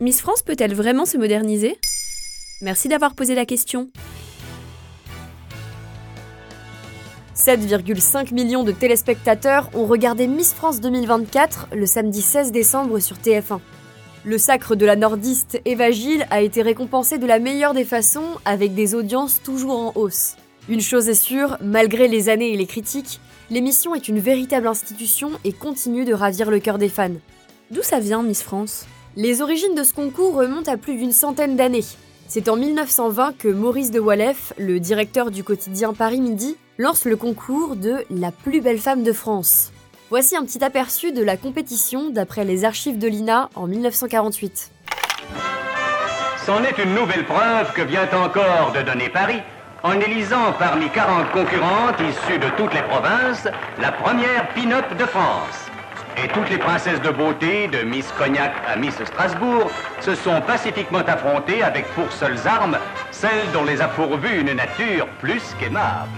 [0.00, 1.76] Miss France peut-elle vraiment se moderniser?
[2.62, 3.88] Merci d'avoir posé la question.
[7.34, 13.58] 7,5 millions de téléspectateurs ont regardé Miss France 2024 le samedi 16 décembre sur TF1.
[14.24, 18.36] Le sacre de la nordiste Eva Gilles a été récompensé de la meilleure des façons
[18.44, 20.36] avec des audiences toujours en hausse.
[20.68, 23.18] Une chose est sûre, malgré les années et les critiques,
[23.50, 27.10] l'émission est une véritable institution et continue de ravir le cœur des fans.
[27.72, 28.86] D'où ça vient Miss France?
[29.20, 31.84] Les origines de ce concours remontent à plus d'une centaine d'années.
[32.28, 37.16] C'est en 1920 que Maurice de Wallef, le directeur du quotidien Paris Midi, lance le
[37.16, 39.72] concours de La plus belle femme de France.
[40.08, 44.70] Voici un petit aperçu de la compétition d'après les archives de l'INA en 1948.
[46.46, 49.42] C'en est une nouvelle preuve que vient encore de donner Paris
[49.82, 53.48] en élisant parmi 40 concurrentes issues de toutes les provinces
[53.80, 55.68] la première pin-up de France.
[56.24, 59.70] Et toutes les princesses de beauté, de Miss Cognac à Miss Strasbourg,
[60.00, 62.76] se sont pacifiquement affrontées avec pour seules armes
[63.12, 66.10] celles dont les a pourvues une nature plus qu'aimable.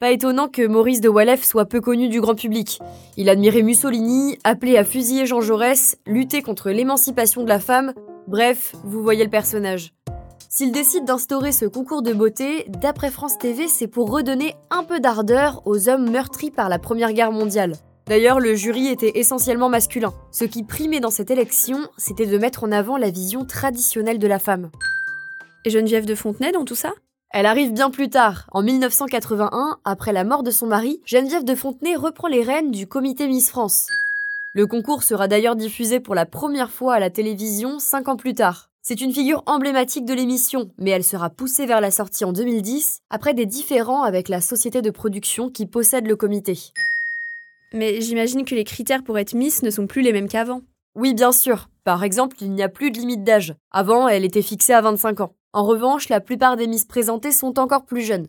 [0.00, 2.78] Pas étonnant que Maurice de Wallef soit peu connu du grand public.
[3.18, 7.92] Il admirait Mussolini, appelait à fusiller Jean Jaurès, lutter contre l'émancipation de la femme,
[8.26, 9.92] bref, vous voyez le personnage.
[10.48, 14.98] S'il décide d'instaurer ce concours de beauté, d'après France TV, c'est pour redonner un peu
[14.98, 17.74] d'ardeur aux hommes meurtris par la Première Guerre mondiale.
[18.10, 20.12] D'ailleurs, le jury était essentiellement masculin.
[20.32, 24.26] Ce qui primait dans cette élection, c'était de mettre en avant la vision traditionnelle de
[24.26, 24.72] la femme.
[25.64, 26.92] Et Geneviève de Fontenay dans tout ça?
[27.30, 28.48] Elle arrive bien plus tard.
[28.50, 32.88] En 1981, après la mort de son mari, Geneviève de Fontenay reprend les rênes du
[32.88, 33.86] comité Miss France.
[34.54, 38.34] Le concours sera d'ailleurs diffusé pour la première fois à la télévision cinq ans plus
[38.34, 38.70] tard.
[38.82, 43.02] C'est une figure emblématique de l'émission, mais elle sera poussée vers la sortie en 2010,
[43.08, 46.72] après des différends avec la société de production qui possède le comité.
[47.72, 50.62] Mais j'imagine que les critères pour être Miss ne sont plus les mêmes qu'avant.
[50.94, 51.68] Oui, bien sûr.
[51.84, 53.54] Par exemple, il n'y a plus de limite d'âge.
[53.70, 55.34] Avant, elle était fixée à 25 ans.
[55.52, 58.26] En revanche, la plupart des Miss présentées sont encore plus jeunes.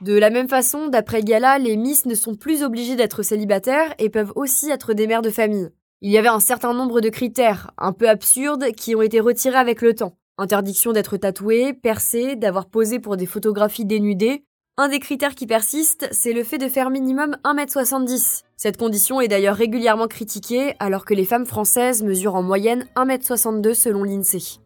[0.00, 4.08] De la même façon, d'après Gala, les Miss ne sont plus obligées d'être célibataires et
[4.08, 5.70] peuvent aussi être des mères de famille.
[6.00, 9.58] Il y avait un certain nombre de critères, un peu absurdes, qui ont été retirés
[9.58, 10.16] avec le temps.
[10.38, 14.46] Interdiction d'être tatouée, percée, d'avoir posé pour des photographies dénudées.
[14.76, 18.44] Un des critères qui persistent, c'est le fait de faire minimum 1m70.
[18.56, 23.74] Cette condition est d'ailleurs régulièrement critiquée, alors que les femmes françaises mesurent en moyenne 1m62
[23.74, 24.58] selon l'INSEE.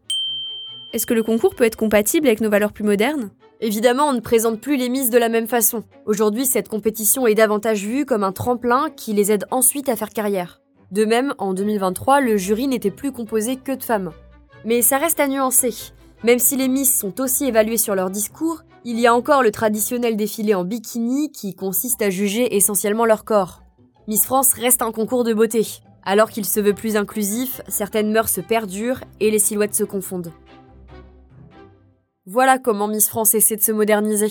[0.93, 3.31] Est-ce que le concours peut être compatible avec nos valeurs plus modernes?
[3.61, 5.83] Évidemment, on ne présente plus les Miss de la même façon.
[6.07, 10.11] Aujourd'hui, cette compétition est davantage vue comme un tremplin qui les aide ensuite à faire
[10.11, 10.61] carrière.
[10.93, 14.13] De même, en 2023, le jury n'était plus composé que de femmes.
[14.65, 15.75] Mais ça reste à nuancer.
[16.23, 19.51] Même si les Miss sont aussi évaluées sur leur discours, il y a encore le
[19.51, 23.63] traditionnel défilé en bikini qui consiste à juger essentiellement leur corps.
[24.07, 25.67] Miss France reste un concours de beauté.
[26.03, 30.33] Alors qu'il se veut plus inclusif, certaines mœurs se perdurent et les silhouettes se confondent.
[32.27, 34.31] Voilà comment Miss France essaie de se moderniser.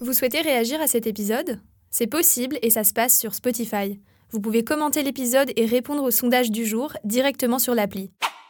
[0.00, 1.60] Vous souhaitez réagir à cet épisode?
[1.90, 4.00] C'est possible et ça se passe sur Spotify.
[4.30, 8.10] Vous pouvez commenter l'épisode et répondre au sondage du jour directement sur l'appli.